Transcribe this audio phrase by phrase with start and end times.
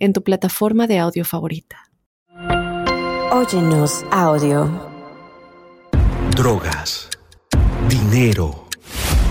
[0.00, 1.90] en tu plataforma de audio favorita.
[3.30, 4.68] Óyenos audio.
[6.34, 7.08] Drogas,
[7.88, 8.66] dinero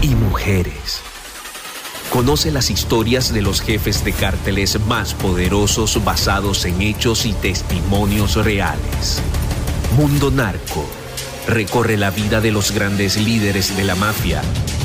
[0.02, 1.02] y mujeres.
[2.11, 8.36] Conoce las historias de los jefes de cárteles más poderosos basados en hechos y testimonios
[8.36, 9.22] reales.
[9.97, 10.98] Mundo Narco
[11.49, 14.41] recorre la vida de los grandes líderes de la mafia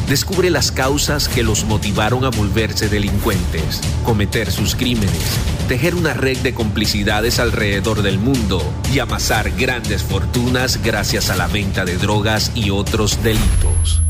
[0.08, 6.36] Descubre las causas que los motivaron a volverse delincuentes, cometer sus crímenes, tejer una red
[6.38, 12.52] de complicidades alrededor del mundo y amasar grandes fortunas gracias a la venta de drogas
[12.54, 14.02] y otros delitos.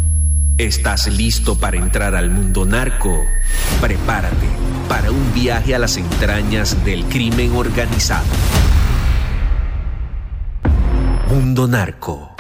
[0.59, 3.17] ¿Estás listo para entrar al mundo narco?
[3.81, 4.49] Prepárate
[4.89, 8.27] para un viaje a las entrañas del crimen organizado.
[11.29, 12.34] Mundo Narco.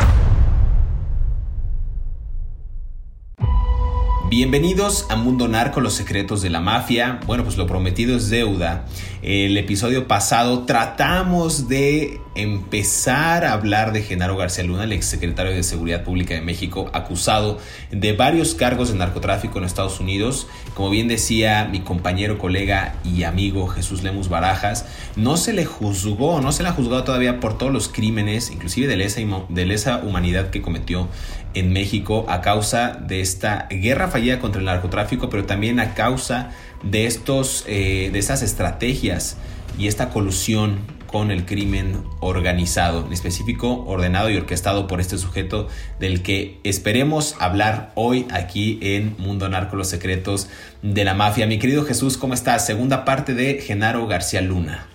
[4.36, 7.20] Bienvenidos a Mundo Narco, los secretos de la mafia.
[7.24, 8.84] Bueno, pues lo prometido es deuda.
[9.22, 15.62] El episodio pasado tratamos de empezar a hablar de Genaro García Luna, el exsecretario de
[15.62, 17.58] Seguridad Pública de México, acusado
[17.92, 20.48] de varios cargos de narcotráfico en Estados Unidos.
[20.74, 26.40] Como bien decía mi compañero, colega y amigo Jesús Lemus Barajas, no se le juzgó,
[26.40, 29.04] no se le ha juzgado todavía por todos los crímenes, inclusive de
[29.48, 31.08] de lesa humanidad que cometió
[31.54, 36.50] en México a causa de esta guerra fallida contra el narcotráfico, pero también a causa
[36.82, 39.36] de, estos, eh, de estas estrategias
[39.78, 45.68] y esta colusión con el crimen organizado, en específico ordenado y orquestado por este sujeto
[46.00, 50.48] del que esperemos hablar hoy aquí en Mundo Narco, los secretos
[50.82, 51.46] de la mafia.
[51.46, 52.66] Mi querido Jesús, ¿cómo estás?
[52.66, 54.93] Segunda parte de Genaro García Luna.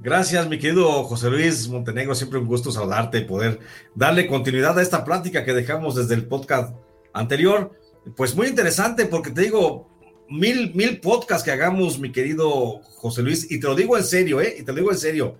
[0.00, 2.14] Gracias, mi querido José Luis Montenegro.
[2.14, 3.58] Siempre un gusto saludarte y poder
[3.96, 6.72] darle continuidad a esta plática que dejamos desde el podcast
[7.12, 7.72] anterior.
[8.16, 9.88] Pues muy interesante porque te digo,
[10.28, 14.40] mil, mil podcasts que hagamos, mi querido José Luis, y te lo digo en serio,
[14.40, 14.54] ¿eh?
[14.60, 15.36] Y te lo digo en serio.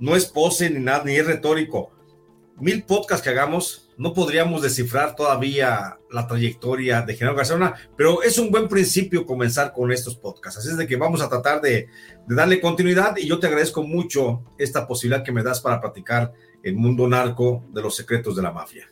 [0.00, 1.92] No es pose ni nada, ni es retórico.
[2.60, 8.38] Mil podcasts que hagamos, no podríamos descifrar todavía la trayectoria de Genaro García pero es
[8.38, 10.60] un buen principio comenzar con estos podcasts.
[10.60, 11.88] Así es de que vamos a tratar de,
[12.26, 16.32] de, darle continuidad y yo te agradezco mucho esta posibilidad que me das para platicar
[16.62, 18.88] el mundo narco de los secretos de la mafia.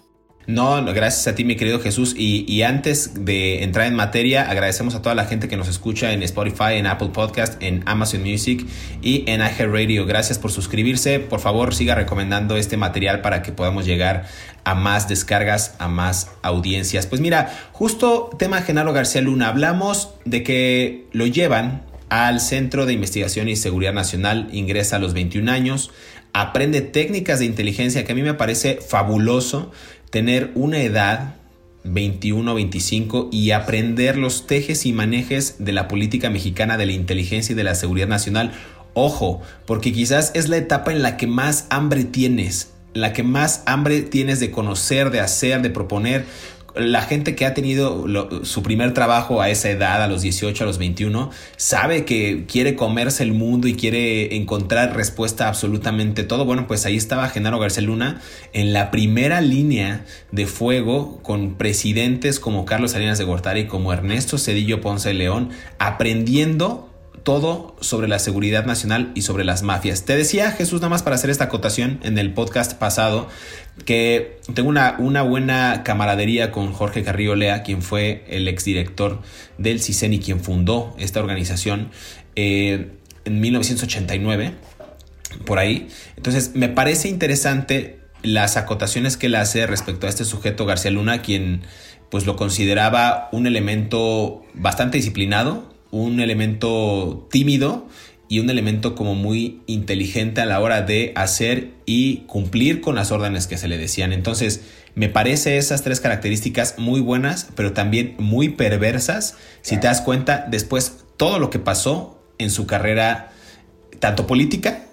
[0.49, 2.15] No, gracias a ti, mi querido Jesús.
[2.19, 6.23] Y, antes de entrar en materia, agradecemos a toda la gente que nos escucha en
[6.25, 8.67] Spotify, en Apple Podcast, en Amazon Music
[9.03, 10.05] y en Radio.
[10.05, 11.21] Gracias por suscribirse.
[11.21, 14.27] Por favor, siga recomendando este material para que podamos llegar
[14.65, 17.07] a más descargas, a más audiencias.
[17.07, 19.47] Pues mira, justo tema Genaro García Luna.
[19.47, 25.15] Hablamos de que lo llevan al Centro de Investigación y Seguridad Nacional, ingresa a los
[25.15, 25.93] 21 años,
[26.33, 29.71] aprende técnicas de inteligencia que a mí me parece fabuloso
[30.13, 31.37] tener una edad
[31.85, 37.55] 21 25 y aprender los tejes y manejes de la política mexicana de la inteligencia
[37.55, 38.53] y de la seguridad nacional.
[38.93, 43.63] Ojo, porque quizás es la etapa en la que más hambre tienes, la que más
[43.65, 46.27] hambre tienes de conocer, de hacer, de proponer
[46.75, 48.07] la gente que ha tenido
[48.45, 52.75] su primer trabajo a esa edad, a los 18, a los 21, sabe que quiere
[52.77, 56.45] comerse el mundo y quiere encontrar respuesta a absolutamente todo.
[56.45, 58.21] Bueno, pues ahí estaba Genaro García Luna
[58.53, 64.39] en la primera línea de fuego con presidentes como Carlos Salinas de Gortari, como Ernesto
[64.39, 66.92] Cedillo Ponce de León, aprendiendo
[67.23, 70.05] todo sobre la seguridad nacional y sobre las mafias.
[70.05, 73.29] Te decía Jesús, nada más para hacer esta acotación en el podcast pasado,
[73.85, 79.23] que tengo una, buena camaradería con Jorge Carrillo Lea, quien fue el exdirector
[79.59, 81.91] del CISEN y quien fundó esta organización
[82.35, 82.93] eh,
[83.25, 84.55] en 1989,
[85.47, 85.89] por ahí.
[86.17, 91.23] Entonces, me parece interesante las acotaciones que él hace respecto a este sujeto García Luna,
[91.23, 91.63] quien
[92.11, 97.87] pues lo consideraba un elemento bastante disciplinado, un elemento tímido
[98.29, 103.13] y un elemento como muy inteligente a la hora de hacer y cumplir con las
[103.13, 104.13] órdenes que se le decían.
[104.13, 104.63] Entonces,
[104.95, 110.47] me parece esas tres características muy buenas, pero también muy perversas, si te das cuenta,
[110.51, 113.33] después todo lo que pasó en su carrera,
[114.01, 114.87] tanto política,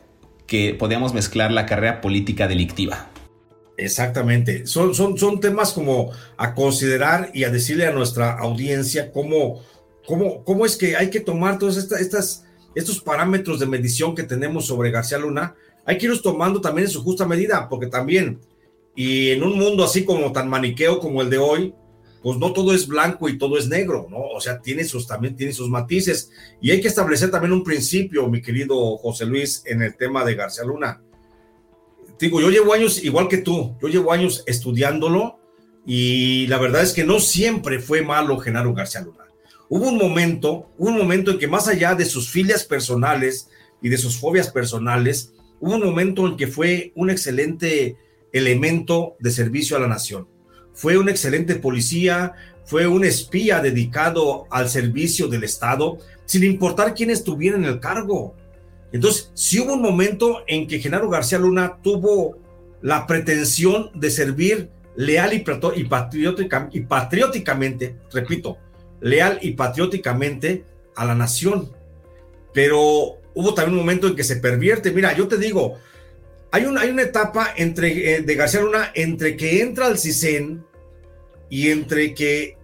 [0.45, 3.09] que podíamos mezclar la carrera política delictiva.
[3.77, 4.67] Exactamente.
[4.67, 9.61] Son, son, son temas como a considerar y a decirle a nuestra audiencia cómo
[10.05, 14.91] ¿Cómo, es que hay que tomar todas estas, estos parámetros de medición que tenemos sobre
[14.91, 15.55] García Luna,
[15.85, 18.39] hay que irlos tomando también en su justa medida, porque también,
[18.95, 21.73] y en un mundo así como tan maniqueo como el de hoy,
[22.21, 24.19] pues no todo es blanco y todo es negro, ¿no?
[24.19, 26.31] O sea, tiene sus, también tiene sus matices.
[26.61, 30.35] Y hay que establecer también un principio, mi querido José Luis, en el tema de
[30.35, 31.01] García Luna.
[32.19, 35.39] Digo, yo llevo años igual que tú, yo llevo años estudiándolo
[35.85, 39.28] y la verdad es que no siempre fue malo Genaro García Luna.
[39.69, 43.49] Hubo un momento, un momento en que más allá de sus filias personales
[43.81, 47.95] y de sus fobias personales, hubo un momento en que fue un excelente
[48.33, 50.27] elemento de servicio a la nación
[50.79, 52.33] fue un excelente policía,
[52.63, 58.33] fue un espía dedicado al servicio del Estado, sin importar quién estuviera en el cargo.
[58.93, 62.37] Entonces, si hubo un momento en que Genaro García Luna tuvo
[62.81, 65.39] la pretensión de servir leal y
[66.83, 68.57] patrióticamente, repito,
[69.01, 70.63] leal y patrióticamente
[70.95, 71.71] a la nación.
[72.53, 74.91] Pero hubo también un momento en que se pervierte.
[74.91, 75.77] Mira, yo te digo,
[76.51, 80.65] hay, hay una etapa entre, eh, de García Luna entre que entra al CISEN
[81.49, 82.57] y entre que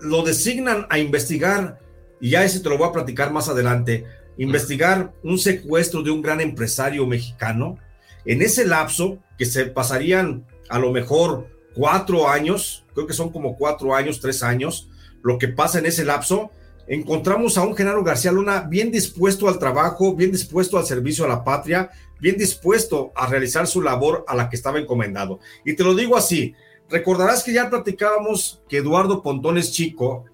[0.00, 1.80] lo designan a investigar,
[2.20, 4.04] y ya ese te lo voy a platicar más adelante,
[4.36, 7.78] investigar un secuestro de un gran empresario mexicano,
[8.24, 13.56] en ese lapso, que se pasarían a lo mejor cuatro años, creo que son como
[13.56, 14.88] cuatro años, tres años,
[15.24, 16.52] lo que pasa en ese lapso,
[16.86, 21.28] encontramos a un Genaro García Luna bien dispuesto al trabajo, bien dispuesto al servicio a
[21.28, 21.90] la patria,
[22.20, 25.40] bien dispuesto a realizar su labor a la que estaba encomendado.
[25.64, 26.54] Y te lo digo así,
[26.90, 30.26] Recordarás que ya platicábamos que Eduardo Pontones Chico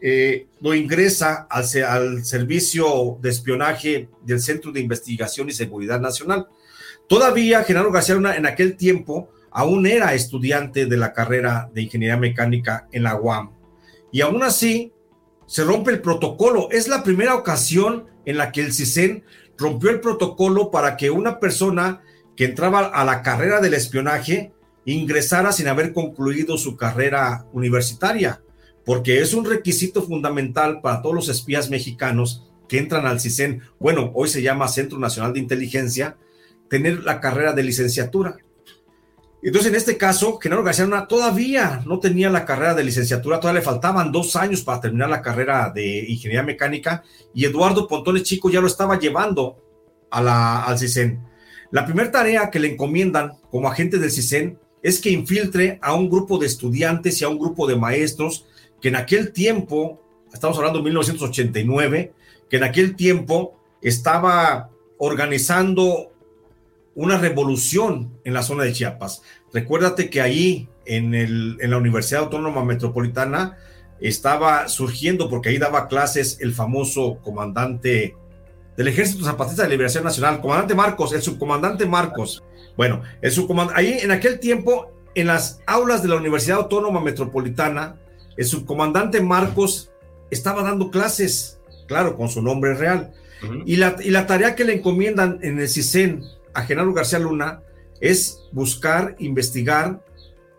[0.00, 6.46] eh, lo ingresa al, al, servicio de espionaje del Centro de Investigación y Seguridad Nacional.
[7.08, 12.16] Todavía Genaro García Luna en aquel tiempo aún era estudiante de la carrera de Ingeniería
[12.16, 13.50] Mecánica en la UAM.
[14.16, 14.94] Y aún así
[15.46, 16.70] se rompe el protocolo.
[16.70, 19.24] Es la primera ocasión en la que el CISEN
[19.58, 22.00] rompió el protocolo para que una persona
[22.34, 24.54] que entraba a la carrera del espionaje
[24.86, 28.40] ingresara sin haber concluido su carrera universitaria,
[28.86, 34.12] porque es un requisito fundamental para todos los espías mexicanos que entran al CISEN, bueno,
[34.14, 36.16] hoy se llama Centro Nacional de Inteligencia,
[36.70, 38.38] tener la carrera de licenciatura.
[39.42, 43.64] Entonces, en este caso, Genaro García todavía no tenía la carrera de licenciatura, todavía le
[43.64, 47.04] faltaban dos años para terminar la carrera de ingeniería mecánica
[47.34, 49.62] y Eduardo Pontones Chico ya lo estaba llevando
[50.10, 51.22] a la, al CISEN.
[51.70, 56.08] La primera tarea que le encomiendan como agente del CISEN es que infiltre a un
[56.08, 58.46] grupo de estudiantes y a un grupo de maestros
[58.80, 60.00] que en aquel tiempo,
[60.32, 62.12] estamos hablando de 1989,
[62.48, 66.12] que en aquel tiempo estaba organizando
[66.96, 69.22] una revolución en la zona de Chiapas.
[69.52, 73.58] Recuérdate que ahí, en, el, en la Universidad Autónoma Metropolitana,
[74.00, 78.16] estaba surgiendo, porque ahí daba clases el famoso comandante
[78.76, 82.42] del Ejército Zapatista de Liberación Nacional, comandante Marcos, el subcomandante Marcos.
[82.76, 87.96] Bueno, el subcomandante, ahí en aquel tiempo, en las aulas de la Universidad Autónoma Metropolitana,
[88.36, 89.90] el subcomandante Marcos
[90.30, 93.12] estaba dando clases, claro, con su nombre real.
[93.66, 96.22] y, la, y la tarea que le encomiendan en el CISEN
[96.56, 97.60] a Genaro García Luna
[98.00, 100.02] es buscar, investigar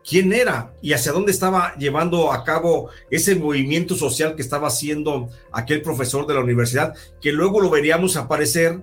[0.08, 5.30] quién era y hacia dónde estaba llevando a cabo ese movimiento social que estaba haciendo
[5.52, 8.80] aquel profesor de la universidad, que luego lo veríamos aparecer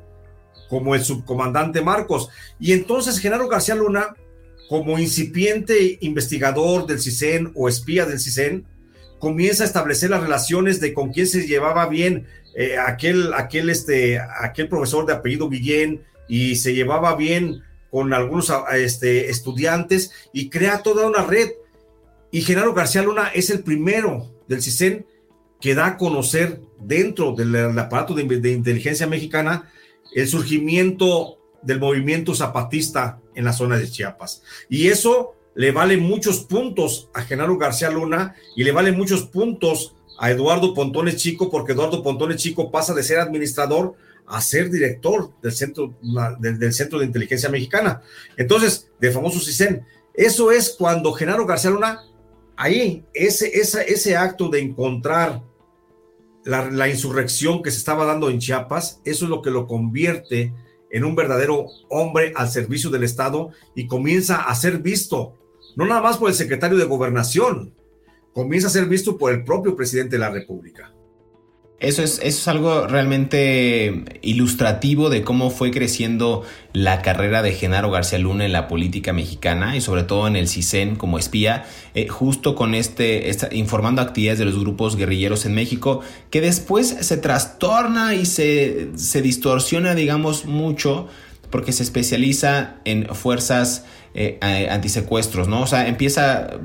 [0.68, 2.28] como el subcomandante Marcos.
[2.58, 4.14] Y entonces Genaro García Luna,
[4.68, 8.66] como incipiente investigador del CISEN o espía del CISEN,
[9.20, 14.18] comienza a establecer las relaciones de con quién se llevaba bien eh, aquel, aquel, este,
[14.18, 20.82] aquel profesor de apellido Guillén y se llevaba bien con algunos este, estudiantes y crea
[20.82, 21.50] toda una red.
[22.30, 25.06] Y Genaro García Luna es el primero del CISEN
[25.60, 29.70] que da a conocer dentro del, aparato de, de inteligencia mexicana
[30.14, 34.42] el surgimiento del movimiento zapatista en la zona de Chiapas.
[34.68, 39.94] Y eso le vale muchos puntos a Genaro García Luna y le vale muchos puntos
[40.18, 43.94] a Eduardo Pontones Chico, porque Eduardo Pontones Chico pasa de ser administrador
[44.26, 45.94] a ser director del Centro,
[46.38, 48.02] del, Centro de Inteligencia Mexicana.
[48.36, 49.84] Entonces, del famoso CISEN.
[50.14, 52.02] Eso es cuando Genaro García Luna,
[52.56, 55.42] ahí, ese, ese acto de encontrar
[56.44, 60.52] la, insurrección que se estaba dando en Chiapas, eso es lo que lo convierte
[60.90, 65.34] en un verdadero hombre al servicio del Estado y comienza a ser visto,
[65.74, 67.74] no nada más por el secretario de gobernación,
[68.32, 70.92] comienza a ser visto por el propio presidente de la República.
[71.84, 77.90] Eso es, eso es algo realmente ilustrativo de cómo fue creciendo la carrera de Genaro
[77.90, 82.08] García Luna en la política mexicana y sobre todo en el CISEN como espía, eh,
[82.08, 86.00] justo con este, informando actividades de los grupos guerrilleros en México,
[86.30, 91.08] que después se trastorna y se, se distorsiona, digamos, mucho
[91.54, 94.40] porque se especializa en fuerzas eh,
[94.72, 95.62] antisecuestros, ¿no?
[95.62, 96.58] O sea, empieza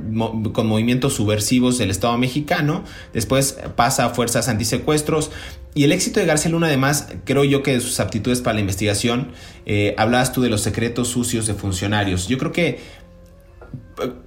[0.52, 5.30] con movimientos subversivos del Estado mexicano, después pasa a fuerzas antisecuestros.
[5.76, 8.62] Y el éxito de García Luna, además, creo yo que de sus aptitudes para la
[8.62, 9.34] investigación,
[9.68, 12.28] eh, hablabas tú de los secretos sucios de funcionarios.
[12.28, 12.80] Yo creo que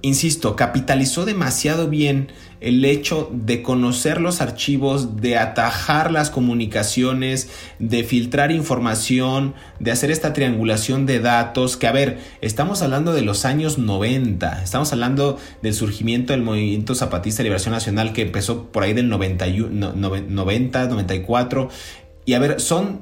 [0.01, 2.31] insisto, capitalizó demasiado bien
[2.63, 10.11] el hecho de conocer los archivos, de atajar las comunicaciones, de filtrar información, de hacer
[10.11, 15.37] esta triangulación de datos, que a ver, estamos hablando de los años 90, estamos hablando
[15.61, 20.87] del surgimiento del movimiento zapatista de liberación nacional que empezó por ahí del 91, 90,
[20.87, 21.69] 94,
[22.25, 23.01] y a ver, son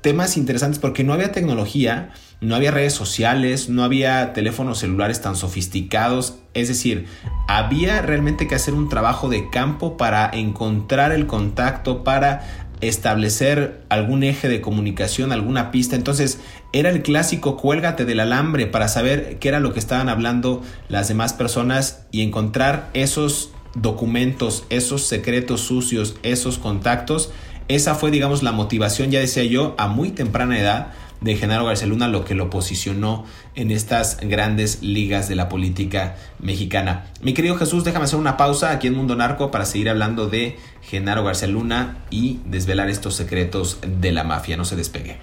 [0.00, 5.36] temas interesantes porque no había tecnología, no había redes sociales, no había teléfonos celulares tan
[5.36, 7.06] sofisticados, es decir,
[7.46, 12.42] había realmente que hacer un trabajo de campo para encontrar el contacto, para
[12.80, 15.94] establecer algún eje de comunicación, alguna pista.
[15.94, 16.40] Entonces
[16.72, 21.06] era el clásico cuélgate del alambre para saber qué era lo que estaban hablando las
[21.06, 27.30] demás personas y encontrar esos documentos, esos secretos sucios, esos contactos.
[27.68, 30.92] Esa fue, digamos, la motivación, ya decía yo, a muy temprana edad
[31.22, 33.24] de Genaro García Luna, lo que lo posicionó
[33.54, 37.06] en estas grandes ligas de la política mexicana.
[37.20, 40.56] Mi querido Jesús, déjame hacer una pausa aquí en Mundo Narco para seguir hablando de
[40.82, 44.56] Genaro García Luna y desvelar estos secretos de la mafia.
[44.56, 45.18] No se despegue.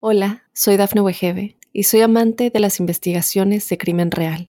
[0.00, 4.48] Hola, soy Dafne Wegebe y soy amante de las investigaciones de crimen real.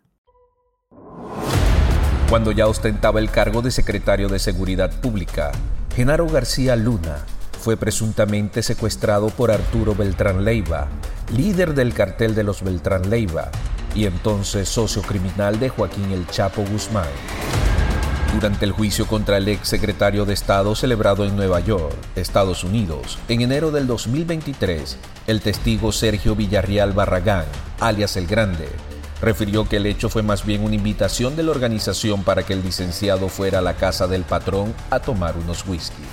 [2.31, 5.51] Cuando ya ostentaba el cargo de secretario de Seguridad Pública,
[5.93, 7.25] Genaro García Luna
[7.59, 10.87] fue presuntamente secuestrado por Arturo Beltrán Leiva,
[11.35, 13.51] líder del cartel de los Beltrán Leiva
[13.93, 17.09] y entonces socio criminal de Joaquín El Chapo Guzmán.
[18.33, 23.19] Durante el juicio contra el ex secretario de Estado celebrado en Nueva York, Estados Unidos,
[23.27, 24.97] en enero del 2023,
[25.27, 27.43] el testigo Sergio Villarreal Barragán,
[27.81, 28.69] alias El Grande,
[29.21, 32.63] refirió que el hecho fue más bien una invitación de la organización para que el
[32.63, 36.07] licenciado fuera a la casa del patrón a tomar unos whiskies.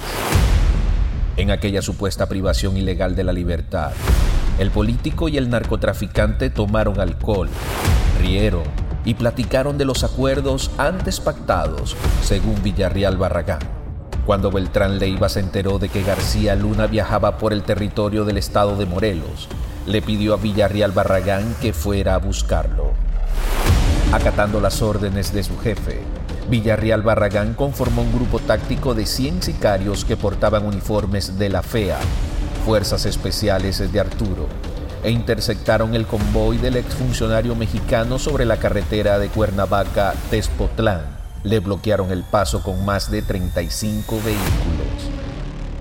[1.37, 3.93] En aquella supuesta privación ilegal de la libertad,
[4.59, 7.49] el político y el narcotraficante tomaron alcohol,
[8.21, 8.65] rieron
[9.05, 13.61] y platicaron de los acuerdos antes pactados, según Villarreal Barragán.
[14.27, 18.77] Cuando Beltrán Leiva se enteró de que García Luna viajaba por el territorio del estado
[18.77, 19.49] de Morelos,
[19.89, 22.93] le pidió a Villarreal Barragán que fuera a buscarlo.
[24.13, 26.03] Acatando las órdenes de su jefe,
[26.51, 31.99] Villarreal Barragán conformó un grupo táctico de 100 sicarios que portaban uniformes de la FEA,
[32.67, 34.47] Fuerzas Especiales de Arturo,
[35.03, 41.01] e interceptaron el convoy del exfuncionario mexicano sobre la carretera de Cuernavaca-Tespotlán.
[41.45, 45.11] Le bloquearon el paso con más de 35 vehículos.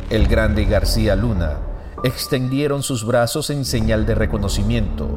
[0.10, 1.58] El grande García Luna
[2.04, 5.08] extendieron sus brazos en señal de reconocimiento,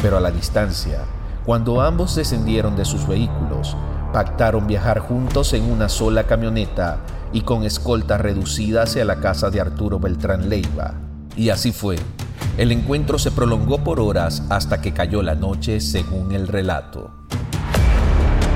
[0.00, 1.00] pero a la distancia,
[1.44, 3.76] cuando ambos descendieron de sus vehículos,
[4.12, 6.98] pactaron viajar juntos en una sola camioneta
[7.32, 10.94] y con escolta reducida hacia la casa de Arturo Beltrán Leiva.
[11.36, 11.96] Y así fue.
[12.58, 17.10] El encuentro se prolongó por horas hasta que cayó la noche según el relato.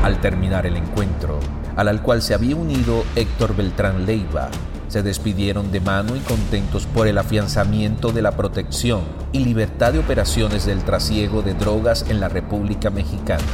[0.03, 1.41] Al terminar el encuentro,
[1.77, 4.51] al cual se había unido Héctor Beltrán Leiva,
[4.89, 9.03] se despidieron de mano y contentos por el afianzamiento de la protección
[9.33, 13.45] y libertad de operaciones del trasiego de drogas en la República Mexicana.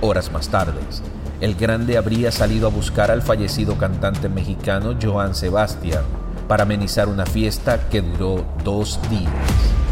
[0.00, 0.80] Horas más tarde,
[1.40, 6.02] el grande habría salido a buscar al fallecido cantante mexicano Joan Sebastián
[6.48, 9.87] para amenizar una fiesta que duró dos días.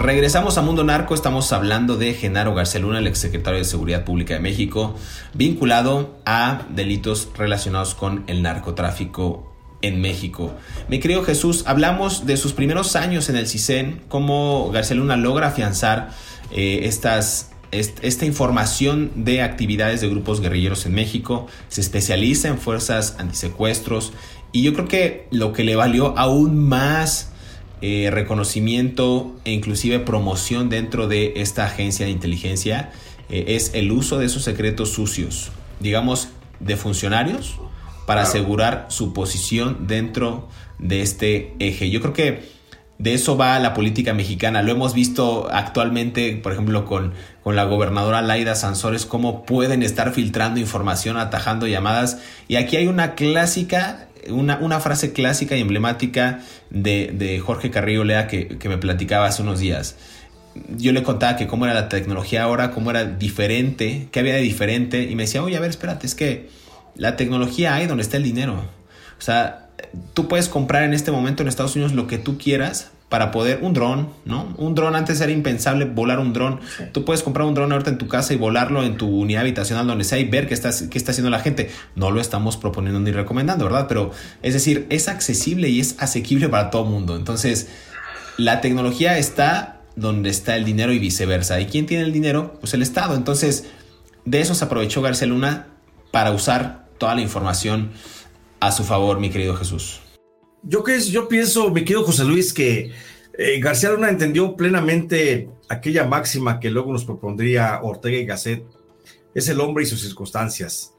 [0.00, 4.32] Regresamos a Mundo Narco, estamos hablando de Genaro García Luna, el exsecretario de Seguridad Pública
[4.32, 4.94] de México,
[5.34, 10.54] vinculado a delitos relacionados con el narcotráfico en México.
[10.88, 15.48] Mi querido Jesús, hablamos de sus primeros años en el CISEN, cómo García Luna logra
[15.48, 16.12] afianzar
[16.50, 16.88] eh,
[17.70, 24.14] esta información de actividades de grupos guerrilleros en México, se especializa en fuerzas antisecuestros
[24.50, 27.29] y yo creo que lo que le valió aún más
[27.82, 32.92] eh, reconocimiento e inclusive promoción dentro de esta agencia de inteligencia
[33.28, 37.56] eh, es el uso de esos secretos sucios, digamos, de funcionarios
[38.06, 41.90] para asegurar su posición dentro de este eje.
[41.90, 42.59] Yo creo que
[43.00, 44.60] de eso va la política mexicana.
[44.60, 50.12] Lo hemos visto actualmente, por ejemplo, con, con la gobernadora Laida Sansores, cómo pueden estar
[50.12, 52.18] filtrando información, atajando llamadas.
[52.46, 58.04] Y aquí hay una clásica, una, una frase clásica y emblemática de, de Jorge Carrillo
[58.04, 59.96] Lea que, que, me platicaba hace unos días.
[60.76, 64.42] Yo le contaba que cómo era la tecnología ahora, cómo era diferente, qué había de
[64.42, 65.04] diferente.
[65.04, 66.50] Y me decía, oye, a ver, espérate, es que
[66.96, 68.62] la tecnología hay donde está el dinero.
[69.18, 69.59] O sea,
[70.14, 73.58] tú puedes comprar en este momento en Estados Unidos lo que tú quieras para poder
[73.62, 74.54] un dron, ¿no?
[74.56, 76.60] Un dron antes era impensable volar un dron.
[76.92, 79.88] Tú puedes comprar un dron ahorita en tu casa y volarlo en tu unidad habitacional
[79.88, 81.70] donde sea y ver qué, está haciendo la gente.
[81.96, 83.86] No lo estamos proponiendo ni recomendando, ¿verdad?
[83.88, 87.16] Pero es decir, es accesible y es asequible para todo el mundo.
[87.16, 87.68] Entonces,
[88.36, 91.60] la tecnología está donde está el dinero y viceversa.
[91.60, 92.58] ¿Y quién tiene el dinero?
[92.60, 93.16] Pues el Estado.
[93.16, 93.66] Entonces,
[94.24, 95.66] de eso se aprovechó García Luna
[96.12, 97.90] para usar toda la información
[98.60, 100.00] a su favor, mi querido Jesús.
[100.62, 102.92] Yo, que, yo pienso, mi querido José Luis, que
[103.38, 108.64] eh, García Luna entendió plenamente aquella máxima que luego nos propondría Ortega y Gasset,
[109.34, 110.94] es el hombre y sus circunstancias.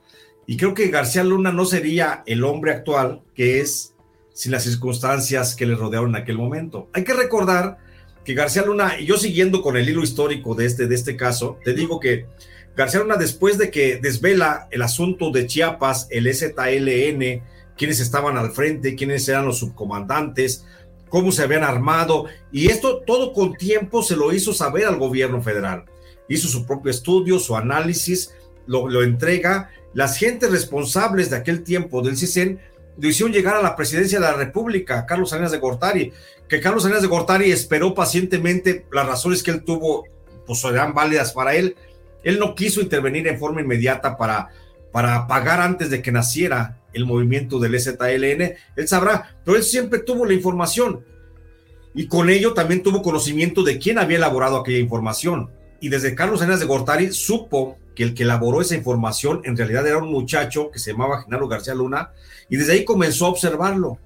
[0.47, 3.93] Y creo que García Luna no sería el hombre actual que es
[4.33, 6.89] sin las circunstancias que le rodearon en aquel momento.
[6.93, 7.77] Hay que recordar
[8.23, 11.57] que García Luna, y yo siguiendo con el hilo histórico de este, de este caso,
[11.63, 12.25] te digo que
[12.75, 17.43] García Luna, después de que desvela el asunto de Chiapas, el ZLN,
[17.77, 20.65] quiénes estaban al frente, quiénes eran los subcomandantes,
[21.09, 25.41] cómo se habían armado, y esto todo con tiempo se lo hizo saber al gobierno
[25.41, 25.85] federal.
[26.29, 28.33] Hizo su propio estudio, su análisis,
[28.65, 29.69] lo, entrega.
[29.93, 32.59] Las gentes responsables de aquel tiempo del CISEN
[32.97, 36.13] lo hicieron llegar a la presidencia de la República, Carlos Salinas de Gortari,
[36.47, 40.05] que Carlos Salinas de Gortari esperó pacientemente las razones que él tuvo,
[40.45, 41.75] pues eran válidas para él,
[42.23, 44.49] él no quiso intervenir en forma inmediata para,
[44.91, 48.55] para pagar antes de que naciera el movimiento del ZLN.
[48.75, 51.05] Él sabrá, pero él siempre tuvo la información
[51.93, 55.49] y con ello también tuvo conocimiento de quién había elaborado aquella información.
[55.79, 59.85] Y desde Carlos Salinas de Gortari supo que el que elaboró esa información en realidad
[59.85, 62.11] era un muchacho que se llamaba Genaro García Luna
[62.49, 63.97] y desde ahí comenzó a observarlo.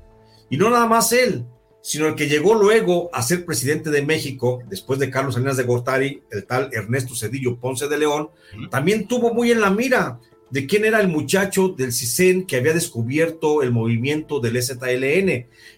[0.49, 1.45] Y no nada más él,
[1.85, 5.65] sino el que llegó luego a ser presidente de México, después de Carlos Salinas de
[5.65, 8.31] Gortari, el tal Ernesto Cedillo Ponce de León,
[8.71, 10.19] también tuvo muy en la mira
[10.49, 15.29] de quién era el muchacho del CISEN que había descubierto el movimiento del ZLN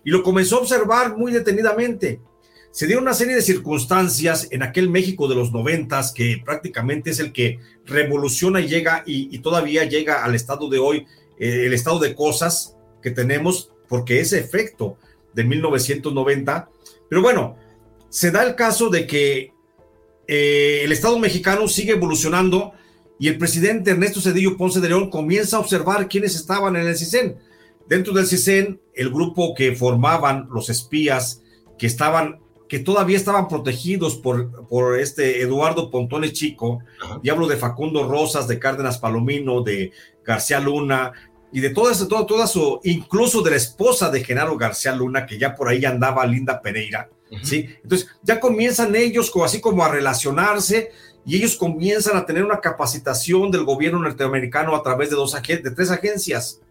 [0.05, 2.21] y lo comenzó a observar muy detenidamente.
[2.71, 7.19] Se dio una serie de circunstancias en aquel México de los noventas que prácticamente es
[7.19, 11.05] el que revoluciona y llega y, todavía llega al estado de hoy,
[11.37, 14.97] eh, el estado de cosas que tenemos, porque ese efecto
[15.37, 16.69] de 1990.
[17.07, 17.55] Pero bueno,
[18.09, 19.53] se da el caso de que
[20.27, 22.73] eh, el Estado mexicano sigue evolucionando
[23.19, 26.97] y el presidente Ernesto Cedillo Ponce de León comienza a observar quiénes estaban en el
[26.97, 27.37] CISEN.
[27.87, 31.43] Dentro del CISEN, el grupo que formaban los espías
[31.77, 36.79] que estaban que todavía estaban protegidos por, por este Eduardo Pontones Chico,
[37.23, 39.93] y hablo de Facundo Rosas, de Cárdenas Palomino, de
[40.25, 41.13] García Luna,
[41.51, 45.25] y de todo eso, todo, toda su, incluso de la esposa de Genaro García Luna,
[45.25, 47.09] que ya por ahí andaba Linda Pereira,
[47.41, 47.69] ¿sí?
[47.83, 50.91] Entonces ya comienzan ellos como, así como a relacionarse
[51.25, 55.71] y ellos comienzan a tener una capacitación del gobierno norteamericano a través de, dos de
[55.71, 56.61] tres agencias.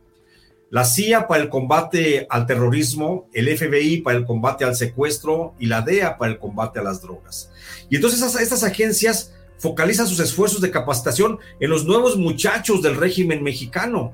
[0.69, 5.67] La CIA para el combate al terrorismo, el FBI para el combate al secuestro y
[5.67, 7.51] la DEA para el combate a las drogas.
[7.89, 13.43] Y entonces estas agencias focalizan sus esfuerzos de capacitación en los nuevos muchachos del régimen
[13.43, 14.13] mexicano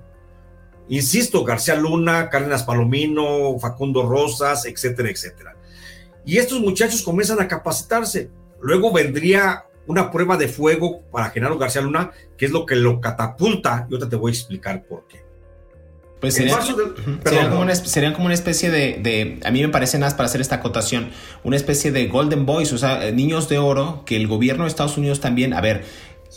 [0.88, 5.56] Insisto, García Luna, Cárdenas Palomino, Facundo Rosas, etcétera, etcétera.
[6.24, 8.30] Y estos muchachos comienzan a capacitarse.
[8.60, 13.00] Luego vendría una prueba de fuego para Genaro García Luna, que es lo que lo
[13.00, 15.22] catapulta, y ahorita te voy a explicar por qué.
[16.20, 16.60] Pues serían,
[18.12, 21.10] como una, especie de, a mí me parece nada para hacer esta acotación,
[21.42, 24.96] una especie de Golden Boys, o sea, niños de oro, que el gobierno de Estados
[24.96, 25.82] Unidos también, a ver,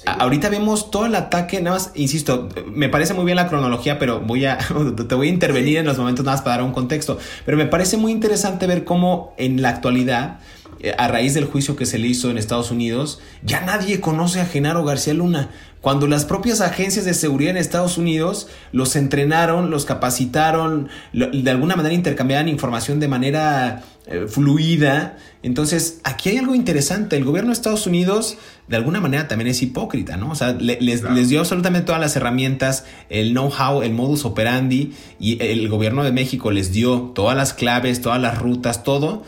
[0.05, 4.19] Ahorita vemos todo el ataque, nada más, insisto, me parece muy bien la cronología, pero
[4.19, 4.57] voy a,
[5.07, 7.17] te voy a intervenir en los momentos nada más para dar un contexto.
[7.45, 10.39] Pero me parece muy interesante ver cómo en la actualidad,
[10.81, 14.41] eh, a raíz del juicio que se le hizo en Estados Unidos, ya nadie conoce
[14.41, 15.49] a Genaro García Luna.
[15.79, 21.75] Cuando las propias agencias de seguridad en Estados Unidos los entrenaron, los capacitaron, de alguna
[21.75, 25.17] manera intercambiaban información de manera eh, fluida.
[25.41, 27.17] Entonces, aquí hay algo interesante.
[27.17, 28.37] El gobierno de Estados Unidos,
[28.67, 30.31] de alguna manera, también es hipócrita, ¿no?
[30.31, 35.67] O sea, les, dio absolutamente todas las herramientas, el know-how, el modus operandi, y el
[35.69, 39.23] gobierno de México les dio todas las claves, todas las rutas, todo.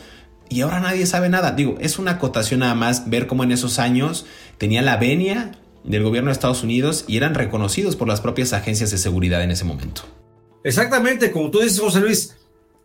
[0.48, 1.52] Y ahora nadie sabe nada.
[1.52, 4.26] Digo, es una acotación nada más ver cómo en esos años
[4.58, 8.90] tenía la venia del gobierno de Estados Unidos y eran reconocidos por las propias agencias
[8.90, 10.02] de seguridad en ese momento.
[10.64, 12.36] Exactamente, como tú dices, José Luis,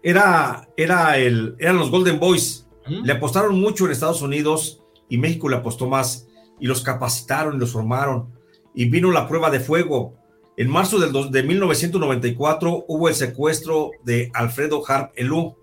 [0.03, 2.67] era, era el, eran los Golden Boys.
[2.85, 6.27] Le apostaron mucho en Estados Unidos y México le apostó más
[6.59, 8.29] y los capacitaron y los formaron.
[8.75, 10.15] Y vino la prueba de fuego.
[10.57, 15.55] En marzo del de 1994 hubo el secuestro de Alfredo Harp Elú,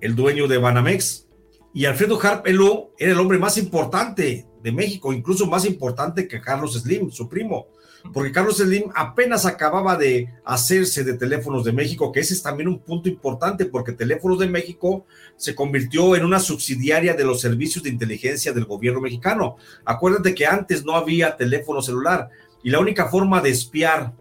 [0.00, 1.26] el dueño de Banamex.
[1.72, 6.40] Y Alfredo Harp Elú era el hombre más importante de México, incluso más importante que
[6.40, 7.68] Carlos Slim, su primo
[8.12, 12.68] porque Carlos Slim apenas acababa de hacerse de Teléfonos de México, que ese es también
[12.68, 17.84] un punto importante, porque Teléfonos de México se convirtió en una subsidiaria de los servicios
[17.84, 19.56] de inteligencia del gobierno mexicano.
[19.84, 22.30] Acuérdate que antes no había teléfono celular
[22.62, 24.12] y la única forma de espiar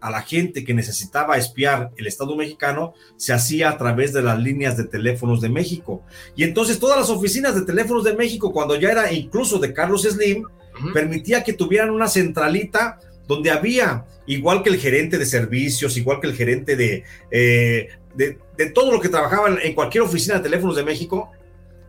[0.00, 4.38] a la gente que necesitaba espiar el Estado mexicano se hacía a través de las
[4.38, 6.02] líneas de teléfonos de México.
[6.36, 10.02] Y entonces todas las oficinas de teléfonos de México, cuando ya era incluso de Carlos
[10.02, 10.44] Slim,
[10.92, 16.26] permitía que tuvieran una centralita donde había, igual que el gerente de servicios, igual que
[16.26, 18.38] el gerente de, eh, de,
[18.74, 21.30] todo lo que trabajaba en cualquier oficina de teléfonos de México,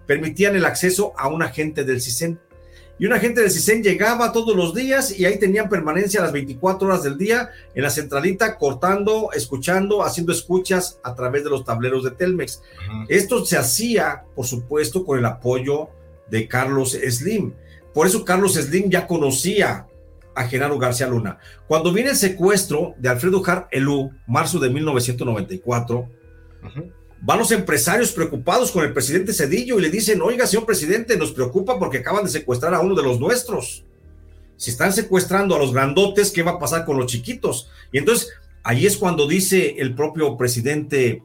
[0.06, 2.40] permitían el acceso a un agente del CISEN.
[2.98, 6.88] Y un agente del CISEN llegaba todos los días y ahí tenían permanencia las 24
[6.88, 12.06] horas del día en la centralita, cortando, escuchando, haciendo escuchas a través de los tableros
[12.06, 12.62] de Telmex.
[13.10, 15.90] Esto se hacía, por supuesto, con el apoyo
[16.30, 17.54] de Carlos Slim.
[17.94, 19.88] Por eso Carlos Slim ya conocía
[20.36, 21.40] a Genaro García Luna.
[21.68, 26.10] Cuando viene el secuestro de Alfredo Jar Elú, marzo de 1994,
[27.22, 31.32] van los empresarios preocupados con el presidente Cedillo y le dicen, oiga, señor presidente, nos
[31.32, 33.86] preocupa porque acaban de secuestrar a uno de los nuestros.
[34.58, 37.70] Si están secuestrando a los grandotes, ¿qué va a pasar con los chiquitos?
[37.92, 38.30] Y entonces,
[38.64, 41.24] ahí es cuando dice el propio presidente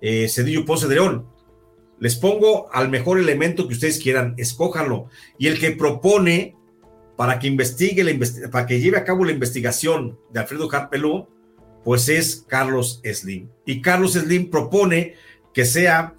[0.00, 1.26] eh, Cedillo Ponce de León,
[1.98, 5.08] les pongo al mejor elemento que ustedes quieran, escójanlo.
[5.38, 6.56] Y el que propone
[7.16, 11.28] para que investigue, la para que lleve a cabo la investigación de Alfredo Carpelú,
[11.84, 13.48] pues es Carlos Slim.
[13.64, 15.14] Y Carlos Slim propone
[15.54, 16.14] que sea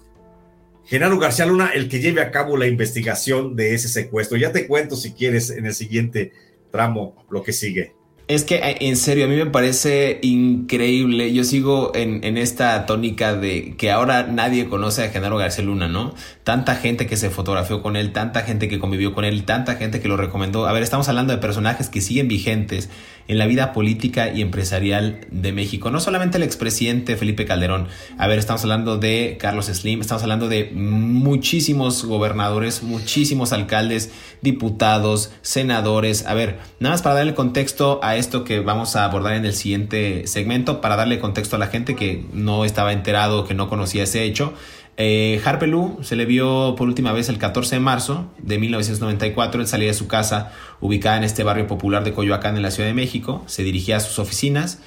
[0.84, 4.38] Genaro García Luna el que lleve a cabo la investigación de ese secuestro.
[4.38, 6.32] Ya te cuento si quieres en el siguiente
[6.72, 7.97] tramo lo que sigue.
[8.28, 11.32] Es que eh, en serio, a mí me parece increíble.
[11.32, 15.88] Yo sigo en, en, esta tónica de que ahora nadie conoce a Genaro García Luna,
[15.88, 16.14] ¿no?
[16.44, 20.00] Tanta gente que se fotografió con él, tanta gente que convivió con él, tanta gente
[20.00, 20.66] que lo recomendó.
[20.66, 22.90] A ver, estamos hablando de personajes que siguen vigentes
[23.28, 25.90] en la vida política y empresarial de México.
[25.90, 27.88] No solamente el expresidente Felipe Calderón.
[28.16, 34.10] A ver, estamos hablando de Carlos Slim, estamos hablando de muchísimos gobernadores, muchísimos alcaldes,
[34.40, 36.26] diputados, senadores.
[36.26, 39.52] A ver, nada más para darle contexto a esto que vamos a abordar en el
[39.52, 44.04] siguiente segmento, para darle contexto a la gente que no estaba enterado, que no conocía
[44.04, 44.54] ese hecho.
[45.00, 49.60] Eh, Harpelú se le vio por última vez el 14 de marzo de 1994.
[49.60, 52.88] Él salía de su casa ubicada en este barrio popular de Coyoacán en la Ciudad
[52.88, 53.44] de México.
[53.46, 54.80] Se dirigía a sus oficinas.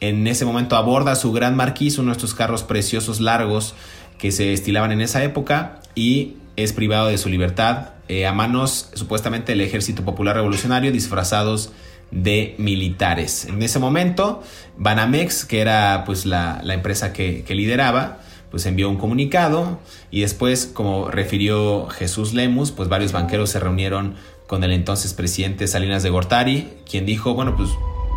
[0.00, 3.74] En ese momento aborda su gran marquís, uno de estos carros preciosos largos
[4.16, 8.88] que se estilaban en esa época y es privado de su libertad eh, a manos
[8.94, 11.72] supuestamente del Ejército Popular Revolucionario disfrazados
[12.10, 13.44] de militares.
[13.44, 14.42] En ese momento,
[14.78, 19.78] Banamex, que era pues la, empresa que lideraba, pues envió un comunicado
[20.10, 24.14] y después, como refirió Jesús Lemus, pues varios banqueros se reunieron
[24.46, 27.70] con el entonces presidente Salinas de Gortari, quien dijo, bueno, pues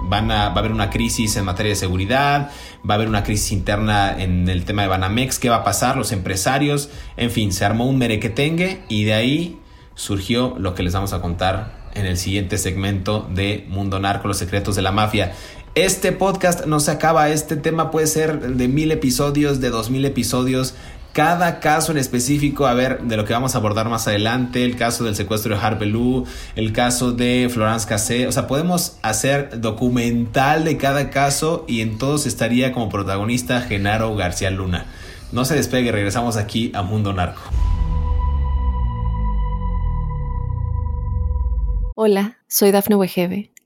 [0.04, 2.52] van a, va a haber una crisis en materia de seguridad,
[2.90, 5.98] va a haber una crisis interna en el tema de Banamex, ¿qué va a pasar?
[5.98, 9.60] Los empresarios, en fin, se armó un merequetengue y de ahí
[9.96, 14.38] surgió lo que les vamos a contar en el siguiente segmento de Mundo Narco, los
[14.38, 15.34] secretos de la mafia.
[15.74, 20.04] Este podcast no se acaba, este tema puede ser de mil episodios, de dos mil
[20.04, 20.74] episodios.
[21.14, 24.76] Cada caso en específico, a ver, de lo que vamos a abordar más adelante, el
[24.76, 26.26] caso del secuestro de Harpelú,
[26.58, 31.98] el caso de Florence Cassé, o sea, podemos hacer documental de cada caso y en
[31.98, 34.88] todos estaría como protagonista Genaro García Luna.
[35.32, 37.42] No se despegue, regresamos aquí a Mundo Narco.
[41.96, 43.51] Hola, soy Dafne Wegebe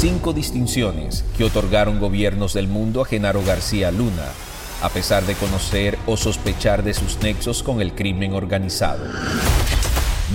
[0.00, 4.28] Cinco distinciones que otorgaron gobiernos del mundo a Genaro García Luna,
[4.80, 9.04] a pesar de conocer o sospechar de sus nexos con el crimen organizado.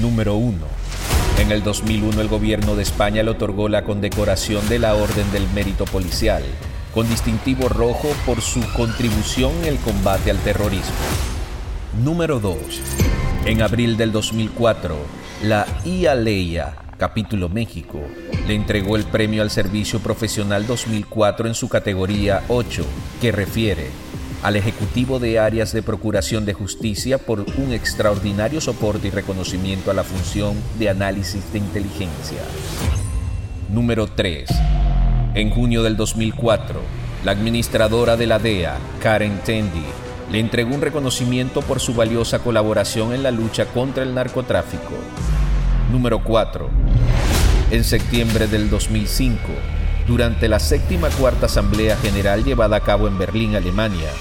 [0.02, 0.58] Número 1.
[1.40, 5.48] En el 2001 el gobierno de España le otorgó la condecoración de la Orden del
[5.52, 6.44] Mérito Policial
[6.94, 10.92] con distintivo rojo por su contribución en el combate al terrorismo.
[12.04, 12.58] Número 2.
[13.46, 14.98] En abril del 2004,
[15.44, 18.00] la IALEIA, capítulo México,
[18.48, 22.86] le entregó el premio al Servicio Profesional 2004 en su categoría 8,
[23.20, 23.90] que refiere
[24.42, 29.94] al Ejecutivo de Áreas de Procuración de Justicia por un extraordinario soporte y reconocimiento a
[29.94, 32.40] la función de análisis de inteligencia.
[33.68, 34.50] Número 3
[35.36, 36.80] en junio del 2004,
[37.26, 39.84] la administradora de la DEA, Karen Tandy,
[40.32, 44.94] le entregó un reconocimiento por su valiosa colaboración en la lucha contra el narcotráfico.
[45.94, 46.83] Número 4.
[47.74, 49.36] En septiembre del 2005,
[50.06, 54.12] durante la séptima cuarta Asamblea General llevada a cabo en Berlín, Alemania,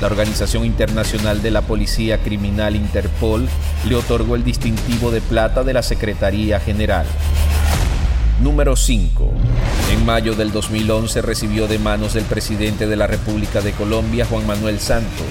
[0.00, 3.46] la Organización Internacional de la Policía Criminal Interpol
[3.86, 7.04] le otorgó el distintivo de plata de la Secretaría General.
[8.40, 9.30] Número 5.
[9.92, 14.46] En mayo del 2011 recibió de manos del presidente de la República de Colombia, Juan
[14.46, 15.26] Manuel Santos,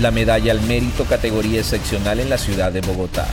[0.00, 3.26] la medalla al mérito categoría excepcional en la ciudad de Bogotá.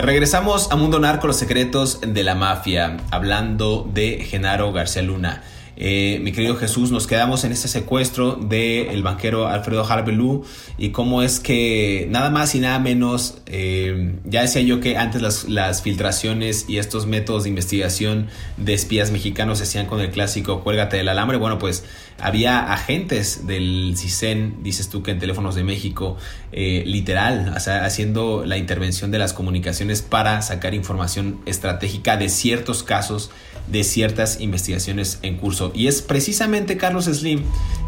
[0.00, 5.42] Regresamos a Mundo Narco, los secretos de la mafia, hablando de Genaro García Luna.
[5.80, 10.44] Eh, mi querido Jesús, nos quedamos en este secuestro del banquero Alfredo Harbelú
[10.76, 15.46] y cómo es que nada más y nada menos, eh, ya decía yo que antes
[15.48, 20.64] las, filtraciones y estos métodos de investigación de espías mexicanos se hacían con el clásico
[20.64, 21.84] cuélgate del alambre, bueno pues
[22.20, 26.16] había agentes del CISEN, dices tú que en teléfonos de México,
[26.50, 33.30] eh, literal, haciendo la intervención de las comunicaciones para sacar información estratégica de ciertos casos
[33.70, 35.72] de ciertas investigaciones en curso.
[35.74, 37.42] Y es precisamente Carlos Slim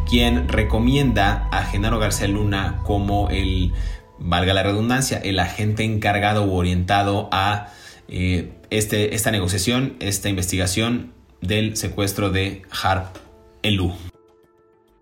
[0.08, 3.72] quien recomienda a Genaro García Luna como el,
[4.18, 7.72] valga la redundancia, el agente encargado o orientado a
[8.08, 13.16] eh, este, esta negociación, esta investigación del secuestro de Harp
[13.62, 13.92] Elú.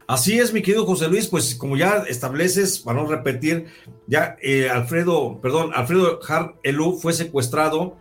[0.07, 3.67] Así es, mi querido José Luis, pues como ya estableces, para no repetir,
[4.07, 7.97] ya eh, Alfredo, perdón, Alfredo Harp Elú fue secuestrado,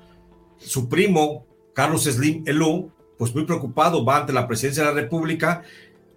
[0.57, 1.46] su primo
[1.77, 5.61] Carlos Slim Elú, pues muy preocupado, va ante la presidencia de la República,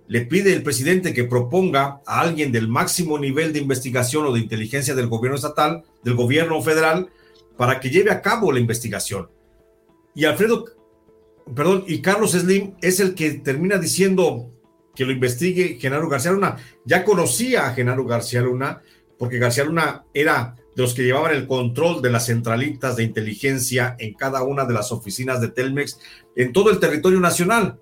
[0.09, 4.41] le pide el presidente que proponga a alguien del máximo nivel de investigación o de
[4.41, 7.11] inteligencia del gobierno estatal, del gobierno federal,
[7.59, 9.29] para que lleve a cabo la investigación.
[10.15, 10.65] Y Alfredo,
[11.55, 14.51] perdón, y Carlos Slim es el que termina diciendo
[14.95, 16.57] que lo investigue Genaro García Luna.
[16.87, 18.81] Ya conocía a Genaro García Luna,
[19.19, 23.97] porque García Luna era de los que llevaban el control de las centralitas de inteligencia
[23.99, 25.99] en cada una de las oficinas de Telmex
[26.35, 27.79] en todo el territorio nacional.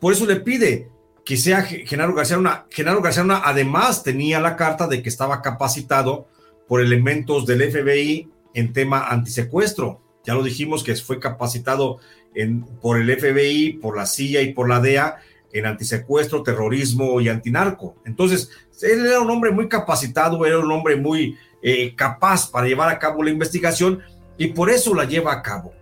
[0.00, 0.88] Por eso le pide
[1.24, 2.66] que sea Genaro García Luna.
[2.70, 6.26] Genaro García Luna además tenía la carta de que estaba capacitado
[6.66, 10.02] por elementos del FBI en tema antisecuestro.
[10.24, 11.98] Ya lo dijimos que fue capacitado
[12.34, 15.18] en, por el FBI, por la CIA y por la DEA
[15.52, 17.94] en antisecuestro, terrorismo y antinarco.
[18.04, 18.50] Entonces,
[18.82, 22.98] él era un hombre muy capacitado, era un hombre muy eh, capaz para llevar a
[22.98, 24.02] cabo la investigación
[24.36, 25.72] y por eso la lleva a cabo.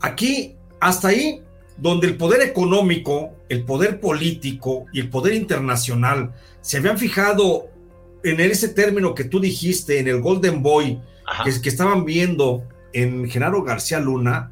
[0.00, 1.42] Aquí, hasta ahí,
[1.76, 7.66] donde el poder económico, el poder político y el poder internacional se habían fijado
[8.24, 10.98] en ese término que tú dijiste, en el Golden Boy,
[11.44, 12.62] que, que, estaban viendo
[12.94, 14.50] en Genaro García Luna,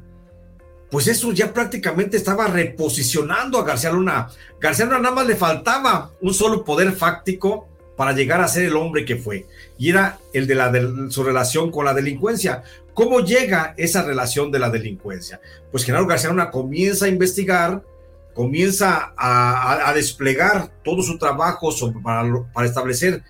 [0.91, 4.27] pues eso ya prácticamente estaba reposicionando a García Luna.
[4.59, 7.67] García Luna nada más le faltaba un solo poder fáctico
[8.01, 9.45] para llegar a ser el hombre que fue.
[9.77, 10.71] Y era el de, la
[11.11, 12.63] su relación con la delincuencia.
[12.95, 15.39] ¿Cómo llega esa relación de la delincuencia?
[15.69, 17.83] Pues Genaro García Luna comienza a investigar,
[18.33, 21.69] comienza a, desplegar todo su trabajo
[22.01, 23.21] para, establecer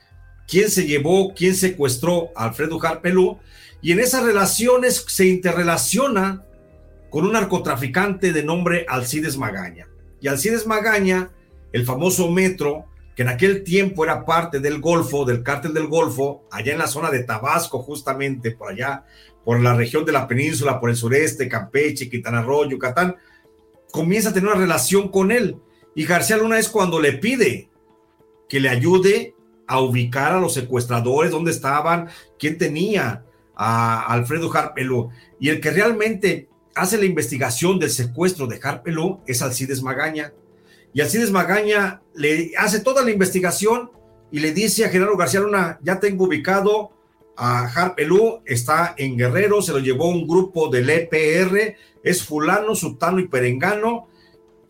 [0.47, 3.39] quién se llevó, quién secuestró a Alfredo Jarpelú,
[3.81, 6.45] y en esas relaciones se interrelaciona
[7.09, 9.89] con un narcotraficante de nombre Alcides Magaña.
[10.21, 11.29] Y Alcides Magaña,
[11.73, 16.45] el famoso metro, que en aquel tiempo era parte del Golfo, del cártel del Golfo,
[16.51, 19.03] allá en la zona de Tabasco, justamente por allá,
[19.43, 23.15] por la región de la península, por el sureste, Campeche, Quintana Roo, Yucatán,
[23.91, 25.57] comienza a tener una relación con él.
[25.95, 27.69] Y García Luna es cuando le pide
[28.47, 29.35] que le ayude
[29.67, 35.09] a ubicar a los secuestradores, dónde estaban, quién tenía a Alfredo Harpelú.
[35.39, 40.33] Y el que realmente hace la investigación del secuestro de Harpelú es Alcides Magaña,
[40.93, 43.91] y Alcides Magaña le hace toda la investigación
[44.31, 46.91] y le dice a Genaro García Luna, ya tengo ubicado
[47.35, 53.19] a Harpelú, está en Guerrero, se lo llevó un grupo del EPR, es fulano, sultano
[53.19, 54.07] y perengano,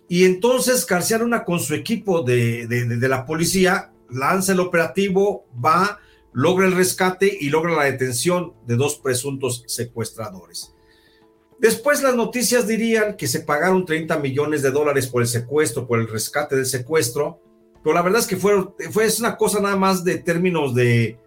[0.08, 6.00] y entonces García Luna con su equipo de, de la policía lanza el operativo, va,
[6.34, 10.74] logra el rescate y logra la detención de dos presuntos secuestradores.
[11.62, 16.00] Después las noticias dirían que se pagaron 30 millones de dólares por el secuestro, por
[16.00, 17.40] el rescate del secuestro,
[17.84, 21.20] pero la verdad es que fue, fue una cosa nada más de términos de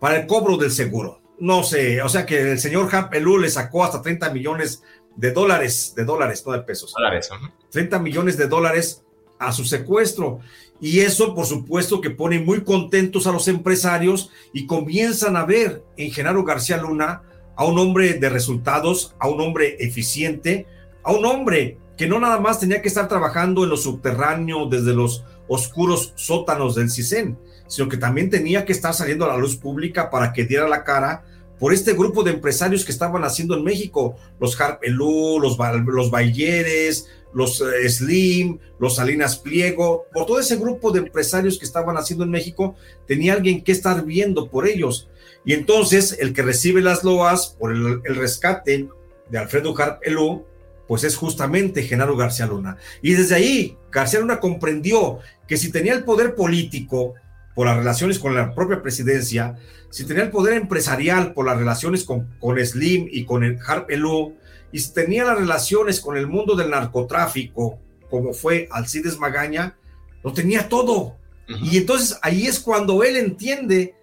[0.00, 1.20] para el cobro del seguro.
[1.38, 4.82] No sé, o sea que el señor Harpelú le sacó hasta 30 millones
[5.14, 6.94] de dólares, de dólares, no de pesos.
[6.96, 7.28] Dólares.
[7.70, 9.04] 30 millones de dólares
[9.38, 10.40] a su secuestro.
[10.80, 15.84] Y eso, por supuesto, que pone muy contentos a los empresarios y comienzan a ver
[15.98, 17.22] en Genaro García Luna
[17.56, 20.66] a un hombre de resultados, a un hombre eficiente,
[21.02, 24.92] a un hombre que no nada más tenía que estar trabajando en lo subterráneo desde
[24.92, 29.56] los oscuros sótanos del CISEN, sino que también tenía que estar saliendo a la luz
[29.56, 31.24] pública para que diera la cara
[31.58, 37.08] por este grupo de empresarios que estaban haciendo en México, los Harpelú, los, los Bayeres,
[37.32, 42.24] los eh, Slim, los Salinas Pliego, por todo ese grupo de empresarios que estaban haciendo
[42.24, 42.74] en México,
[43.06, 45.08] tenía alguien que estar viendo por ellos.
[45.46, 48.88] Y entonces el que recibe las loas por el, rescate
[49.30, 50.44] de Alfredo Harpelú,
[50.88, 52.76] pues es justamente Genaro García Luna.
[53.00, 57.14] Y desde ahí, García Luna comprendió que si tenía el poder político
[57.54, 59.56] por las relaciones con la propia presidencia,
[59.88, 64.36] si tenía el poder empresarial por las relaciones con, con Slim y con el Harpelú,
[64.72, 67.78] y si tenía las relaciones con el mundo del narcotráfico,
[68.10, 69.76] como fue Alcides Magaña,
[70.24, 71.16] lo tenía todo.
[71.48, 73.94] Y entonces ahí es cuando él entiende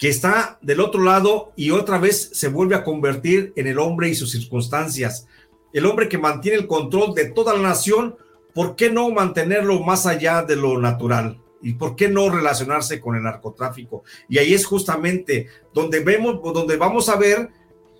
[0.00, 4.08] que está del otro lado y otra vez se vuelve a convertir en el hombre
[4.08, 5.26] y sus circunstancias.
[5.74, 8.16] El hombre que mantiene el control de toda la nación,
[8.54, 11.38] ¿por qué no mantenerlo más allá de lo natural?
[11.60, 14.02] ¿Y por qué no relacionarse con el narcotráfico?
[14.26, 17.50] Y ahí es justamente donde vemos, donde vamos a ver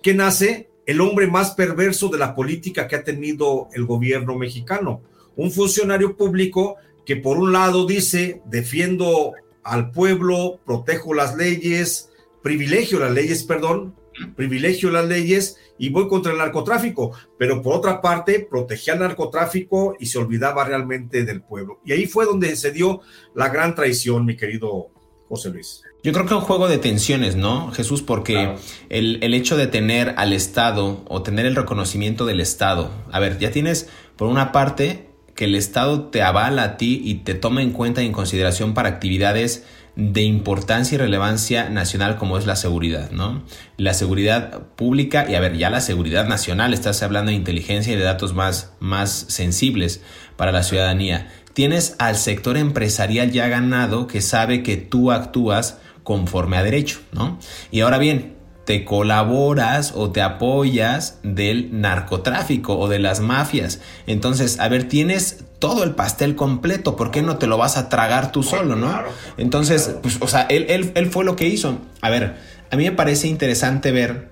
[0.01, 5.03] que nace el hombre más perverso de la política que ha tenido el gobierno mexicano.
[5.35, 9.33] Un funcionario público que por un lado dice, defiendo
[9.63, 12.09] al pueblo, protejo las leyes,
[12.41, 13.95] privilegio las leyes, perdón,
[14.35, 19.95] privilegio las leyes y voy contra el narcotráfico, pero por otra parte protegía al narcotráfico
[19.99, 21.79] y se olvidaba realmente del pueblo.
[21.85, 23.01] Y ahí fue donde se dio
[23.33, 24.89] la gran traición, mi querido
[25.27, 25.83] José Luis.
[26.03, 28.01] Yo creo que un juego de tensiones, ¿no, Jesús?
[28.01, 28.55] Porque
[28.89, 33.37] el, el, hecho de tener al Estado o tener el reconocimiento del Estado, a ver,
[33.37, 35.10] ya tienes por una parte
[35.41, 38.75] que el Estado te avala a ti y te toma en cuenta y en consideración
[38.75, 43.41] para actividades de importancia y relevancia nacional como es la seguridad, ¿no?
[43.75, 47.95] La seguridad pública y a ver, ya la seguridad nacional, estás hablando de inteligencia y
[47.95, 50.03] de datos más, más sensibles
[50.37, 51.31] para la ciudadanía.
[51.53, 57.39] Tienes al sector empresarial ya ganado que sabe que tú actúas conforme a derecho, ¿no?
[57.71, 58.35] Y ahora bien,
[58.71, 63.81] te colaboras o te apoyas del narcotráfico o de las mafias.
[64.07, 67.89] Entonces, a ver, tienes todo el pastel completo, ¿por qué no te lo vas a
[67.89, 68.97] tragar tú solo, no?
[69.35, 71.79] Entonces, pues, o sea, él, él, él fue lo que hizo.
[71.99, 72.37] A ver,
[72.71, 74.31] a mí me parece interesante ver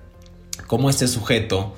[0.66, 1.76] cómo este sujeto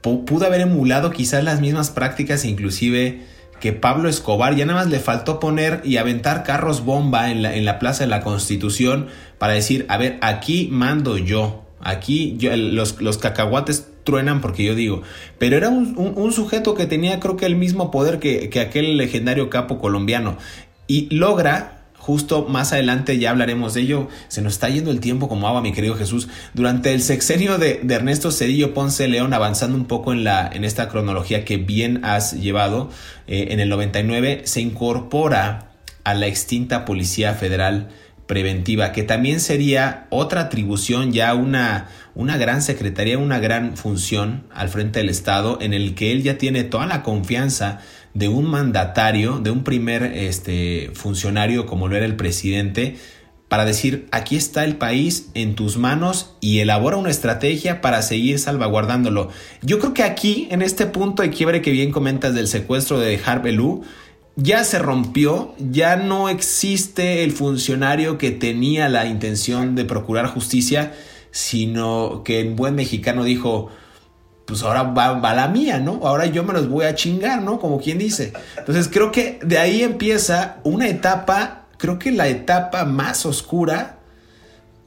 [0.00, 3.22] pudo haber emulado quizás las mismas prácticas, inclusive
[3.60, 7.54] que Pablo Escobar ya nada más le faltó poner y aventar carros bomba en la,
[7.54, 9.06] en la Plaza de la Constitución
[9.38, 15.02] para decir, a ver, aquí mando yo, Aquí los, cacahuates truenan porque yo digo,
[15.38, 19.78] pero era un, sujeto que tenía creo que el mismo poder que, aquel legendario capo
[19.78, 20.36] colombiano
[20.86, 24.08] y logra Justo más adelante ya hablaremos de ello.
[24.28, 26.28] Se nos está yendo el tiempo como agua, mi querido Jesús.
[26.52, 30.90] Durante el sexenio de, Ernesto Cedillo Ponce León, avanzando un poco en, la, en esta
[30.90, 32.90] cronología que bien has llevado,
[33.26, 35.70] eh, en el 99 se incorpora
[36.04, 37.88] a la extinta Policía Federal
[38.26, 44.68] preventiva, que también sería otra atribución, ya una, una gran secretaría, una gran función al
[44.68, 47.80] frente del Estado, en el que él ya tiene toda la confianza
[48.14, 52.96] de un mandatario, de un primer este, funcionario como lo era el presidente,
[53.48, 58.38] para decir, aquí está el país en tus manos y elabora una estrategia para seguir
[58.38, 59.28] salvaguardándolo.
[59.62, 63.20] Yo creo que aquí, en este punto de quiebre que bien comentas del secuestro de
[63.24, 63.84] Harbelú,
[64.36, 70.92] ya se rompió, ya no existe el funcionario que tenía la intención de procurar justicia,
[71.30, 73.70] sino que en buen mexicano dijo,
[74.46, 76.00] pues ahora va, la mía, ¿no?
[76.02, 77.58] Ahora yo me los voy a chingar, ¿no?
[77.58, 78.32] Como quien dice.
[78.58, 83.98] Entonces creo que de ahí empieza una etapa, creo que la etapa más oscura,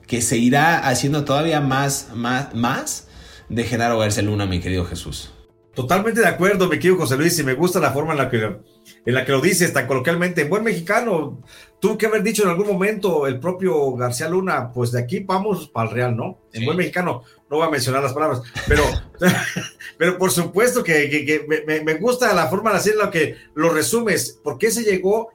[0.05, 3.07] que se irá haciendo todavía más, más, más
[3.49, 5.31] de Genaro García Luna, mi querido Jesús.
[5.77, 8.37] Totalmente de acuerdo, mi querido José Luis, y me gusta la forma en la que,
[8.37, 10.41] en la que lo dices tan coloquialmente.
[10.41, 11.39] En buen mexicano,
[11.79, 15.67] tuvo que haber dicho en algún momento el propio García Luna, pues de aquí vamos
[15.67, 16.39] para el Real, ¿no?
[16.51, 18.81] En buen mexicano, no voy a mencionar las palabras, pero,
[19.99, 24.67] pero por supuesto que, me, gusta la forma de hacer lo que lo resumes, porque
[24.67, 25.31] ese llegó,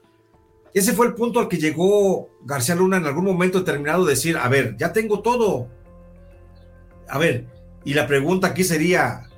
[0.74, 4.48] ese fue el punto al que llegó García Luna en algún momento determinado, decir, a
[4.48, 5.68] ver, ya tengo todo.
[7.08, 7.46] A ver,
[7.84, 9.28] y la pregunta aquí sería,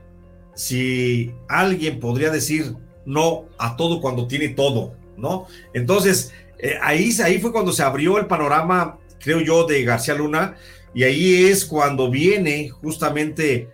[0.55, 2.75] si alguien podría decir
[3.05, 5.47] no a todo cuando tiene todo, ¿no?
[5.73, 10.57] Entonces, eh, ahí, ahí fue cuando se abrió el panorama, creo yo, de García Luna,
[10.95, 13.69] y ahí es cuando viene justamente,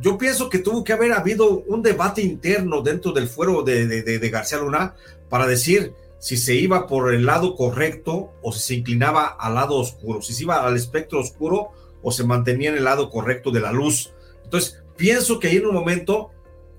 [0.00, 4.30] yo pienso que tuvo que haber habido un debate interno dentro del fuero de, de
[4.30, 4.94] García Luna
[5.28, 9.76] para decir si se iba por el lado correcto o si se inclinaba al lado
[9.76, 11.70] oscuro, si se iba al espectro oscuro
[12.02, 14.12] o se mantenía en el lado correcto de la luz.
[14.44, 16.30] Entonces, pienso que ahí en un momento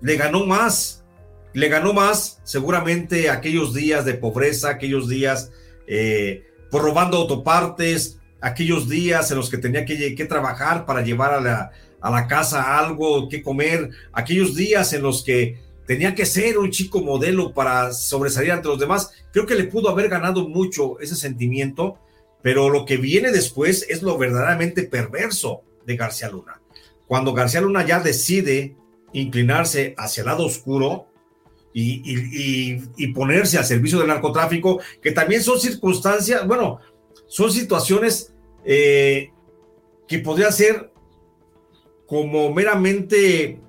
[0.01, 1.03] le ganó más,
[1.53, 5.51] le ganó más seguramente aquellos días de pobreza, aquellos días
[5.87, 11.33] eh, por robando autopartes, aquellos días en los que tenía que, que trabajar para llevar
[11.33, 16.25] a la, a la, casa algo que comer, aquellos días en los que tenía que
[16.25, 19.11] ser un chico modelo para sobresalir ante los demás.
[19.31, 21.97] Creo que le pudo haber ganado mucho ese sentimiento,
[22.43, 26.61] pero lo que viene después es lo verdaderamente perverso de García Luna
[27.07, 28.75] cuando García Luna ya decide
[29.13, 31.07] inclinarse hacia el lado oscuro
[31.73, 36.79] y, ponerse al servicio del narcotráfico, que también son circunstancias, bueno,
[37.27, 38.33] son situaciones
[38.65, 39.31] eh,
[40.07, 40.91] que podrían ser
[42.07, 43.59] como meramente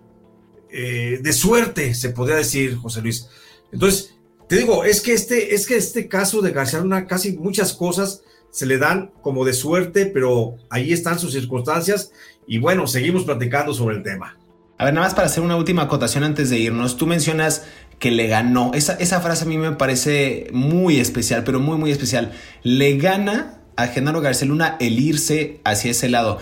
[0.71, 3.29] eh, de suerte, se podría decir, José Luis.
[3.73, 4.15] Entonces,
[4.49, 8.23] te digo, es que este, es que este caso de García Luna, casi muchas cosas
[8.51, 12.13] se le dan como de suerte, pero ahí están sus circunstancias
[12.47, 14.39] y bueno, seguimos platicando sobre el tema.
[14.79, 17.65] A ver, nada más para hacer una última acotación antes de irnos, tú mencionas
[17.99, 21.91] que le ganó, esa, esa frase a mí me parece muy especial, pero muy, muy
[21.91, 22.33] especial.
[22.63, 26.39] Le gana a Genaro García Luna el irse hacia ese lado.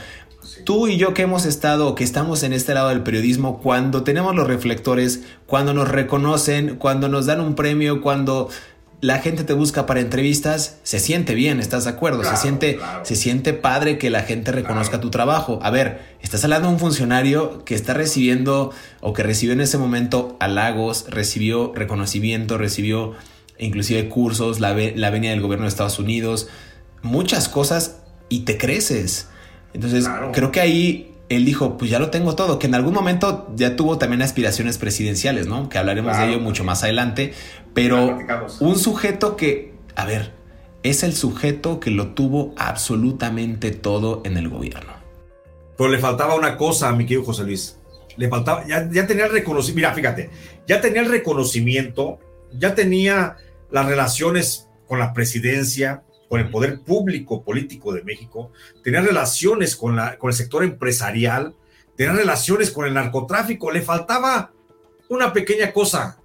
[0.65, 4.35] Tú y yo que hemos estado, que estamos en este lado del periodismo, cuando tenemos
[4.35, 8.49] los reflectores, cuando nos reconocen, cuando nos dan un premio, cuando
[9.01, 12.24] la gente te busca para entrevistas, se siente bien, ¿estás de acuerdo?
[12.24, 15.59] se, siente, se siente padre que la gente reconozca tu trabajo.
[15.62, 19.76] A ver, estás hablando de un funcionario que está recibiendo o que recibió en ese
[19.76, 23.12] momento halagos, recibió reconocimiento, recibió
[23.59, 26.49] inclusive cursos, la, la venia del gobierno de Estados Unidos,
[27.03, 29.28] muchas cosas y te creces.
[29.74, 33.53] Entonces, creo que ahí él dijo, pues ya lo tengo todo, que en algún momento
[33.57, 35.68] ya tuvo también aspiraciones presidenciales, ¿no?
[35.68, 37.34] Que hablaremos de ello mucho más adelante,
[37.77, 38.18] pero
[38.61, 40.33] un sujeto que, a ver,
[40.83, 44.95] es el sujeto que lo tuvo absolutamente todo en el gobierno.
[45.77, 47.79] Pero le faltaba una cosa a mi querido José Luis.
[48.16, 50.31] Le faltaba, ya, ya tenía el reconocimiento, mira, fíjate,
[50.66, 52.18] ya tenía el reconocimiento,
[52.51, 53.37] ya tenía
[53.70, 58.53] las relaciones con la presidencia, con el poder público político de México,
[58.83, 61.55] tenía relaciones con, la, con el sector empresarial,
[61.95, 64.51] tenía relaciones con el narcotráfico, le faltaba
[65.11, 66.22] una pequeña cosa,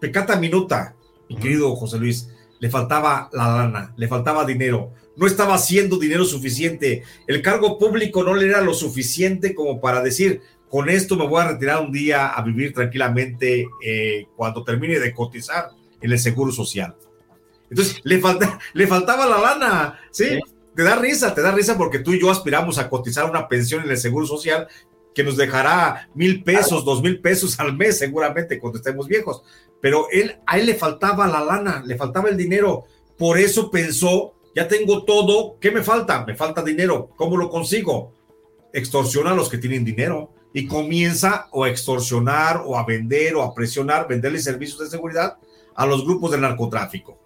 [0.00, 0.94] pecata minuta,
[1.28, 6.24] mi querido José Luis, le faltaba la lana, le faltaba dinero, no estaba haciendo dinero
[6.24, 11.26] suficiente, el cargo público no le era lo suficiente como para decir, con esto me
[11.26, 15.70] voy a retirar un día a vivir tranquilamente eh, cuando termine de cotizar
[16.00, 16.96] en el Seguro Social.
[17.70, 20.40] Entonces, le, falta, le faltaba la lana, ¿sí?
[20.74, 23.84] Te da risa, te da risa porque tú y yo aspiramos a cotizar una pensión
[23.84, 24.68] en el Seguro Social
[25.14, 29.42] que nos dejará mil pesos, dos mil pesos al mes seguramente cuando estemos viejos.
[29.80, 32.84] Pero él, a él le faltaba la lana, le faltaba el dinero.
[33.18, 36.24] Por eso pensó, ya tengo todo, ¿qué me falta?
[36.24, 37.10] Me falta dinero.
[37.16, 38.12] ¿Cómo lo consigo?
[38.72, 43.42] Extorsiona a los que tienen dinero y comienza o a extorsionar o a vender o
[43.42, 45.36] a presionar, venderle servicios de seguridad
[45.74, 47.18] a los grupos de narcotráfico.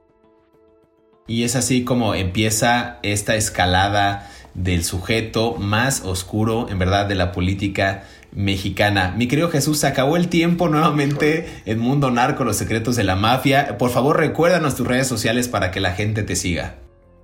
[1.28, 7.30] Y es así como empieza esta escalada del sujeto más oscuro, en verdad, de la
[7.30, 9.14] política mexicana.
[9.16, 13.16] Mi querido Jesús, se acabó el tiempo nuevamente en Mundo Narco, los secretos de la
[13.16, 13.78] mafia.
[13.78, 16.76] Por favor, recuérdanos tus redes sociales para que la gente te siga.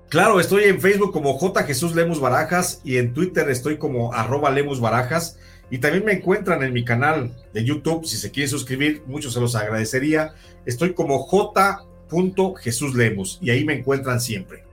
[0.09, 1.65] Claro, estoy en Facebook como J.
[1.65, 5.39] Jesús Lemus Barajas y en Twitter estoy como arroba Lemus Barajas.
[5.69, 9.41] Y también me encuentran en mi canal de YouTube, si se quieren suscribir, mucho se
[9.41, 10.35] los agradecería.
[10.65, 14.65] Estoy como J punto Jesús Lemos y ahí me encuentran siempre.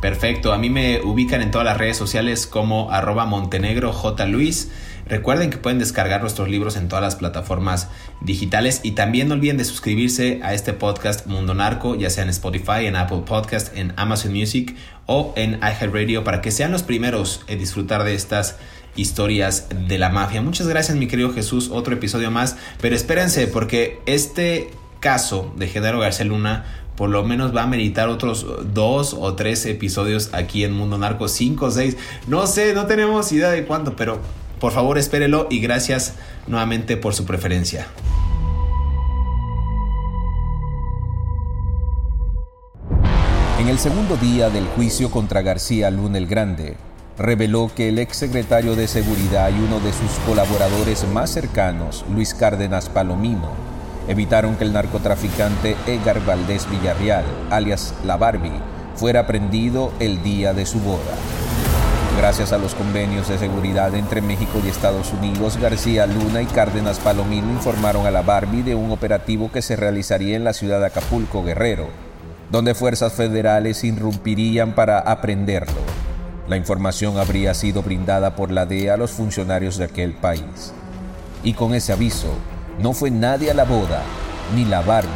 [0.00, 4.24] Perfecto, a mí me ubican en todas las redes sociales como arroba Montenegro J.
[4.26, 4.70] Luis.
[5.08, 7.88] Recuerden que pueden descargar nuestros libros en todas las plataformas
[8.20, 12.30] digitales y también no olviden de suscribirse a este podcast Mundo Narco, ya sea en
[12.30, 14.74] Spotify, en Apple Podcast, en Amazon Music
[15.06, 18.56] o en iHeartRadio para que sean los primeros en disfrutar de estas
[18.96, 20.42] historias de la mafia.
[20.42, 26.00] Muchas gracias mi querido Jesús, otro episodio más, pero espérense porque este caso de Genaro
[26.00, 26.64] García Luna
[26.96, 28.44] por lo menos va a meditar otros
[28.74, 31.96] dos o tres episodios aquí en Mundo Narco, cinco o seis,
[32.26, 34.18] no sé, no tenemos idea de cuánto, pero
[34.60, 36.14] por favor espérelo y gracias
[36.46, 37.86] nuevamente por su preferencia.
[43.58, 46.76] En el segundo día del juicio contra García Luna el Grande,
[47.18, 52.88] reveló que el exsecretario de Seguridad y uno de sus colaboradores más cercanos, Luis Cárdenas
[52.88, 53.50] Palomino,
[54.08, 58.60] evitaron que el narcotraficante Edgar Valdés Villarreal, alias La Barbie,
[58.94, 61.45] fuera prendido el día de su boda.
[62.16, 66.98] Gracias a los convenios de seguridad entre México y Estados Unidos, García Luna y Cárdenas
[66.98, 70.86] Palomino informaron a la Barbie de un operativo que se realizaría en la ciudad de
[70.86, 71.88] Acapulco, Guerrero,
[72.50, 75.78] donde fuerzas federales irrumpirían para aprenderlo.
[76.48, 80.72] La información habría sido brindada por la DEA a los funcionarios de aquel país.
[81.44, 82.32] Y con ese aviso,
[82.80, 84.02] no fue nadie a la boda,
[84.54, 85.10] ni la Barbie,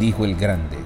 [0.00, 0.78] dijo el grande.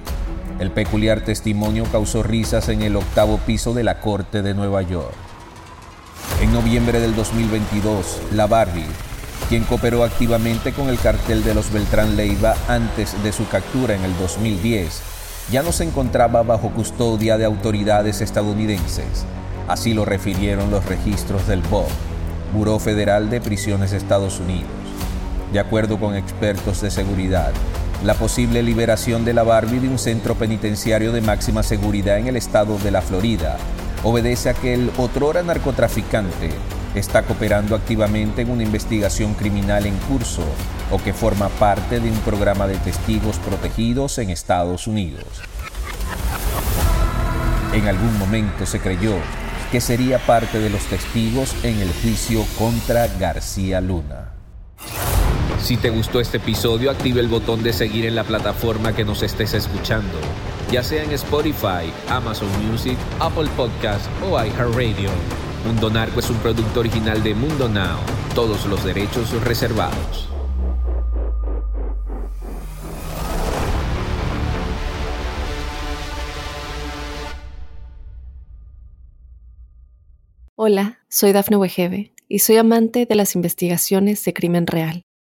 [0.59, 5.24] El peculiar testimonio causó risas en el octavo piso de la Corte de Nueva York.
[6.41, 8.85] En noviembre del 2022, la Barbie,
[9.47, 14.03] quien cooperó activamente con el cartel de los Beltrán Leiva antes de su captura en
[14.03, 15.01] el 2010,
[15.51, 19.25] ya no se encontraba bajo custodia de autoridades estadounidenses.
[19.67, 21.87] Así lo refirieron los registros del BOP,
[22.53, 24.69] Buró Federal de Prisiones de Estados Unidos.
[25.53, 27.53] De acuerdo con expertos de seguridad,
[28.03, 32.35] la posible liberación de la Barbie de un centro penitenciario de máxima seguridad en el
[32.35, 33.57] estado de la Florida
[34.05, 36.51] obedece a que el otrora narcotraficante
[36.93, 40.43] está cooperando activamente en una investigación criminal en curso
[40.91, 45.25] o que forma parte de un programa de testigos protegidos en Estados Unidos.
[47.73, 49.15] En algún momento se creyó
[49.71, 54.33] que sería parte de los testigos en el juicio contra García Luna.
[55.59, 59.23] Si te gustó este episodio, active el botón de seguir en la plataforma que nos
[59.23, 60.19] estés escuchando,
[60.71, 65.09] ya sea en Spotify, Amazon Music, Apple Podcast o iHeartRadio.
[65.65, 67.99] Mundo Narco es un producto original de Mundo Now,
[68.33, 70.29] todos los derechos reservados.
[80.57, 85.03] Hola, soy Dafne Wegebe y soy amante de las investigaciones de crimen real.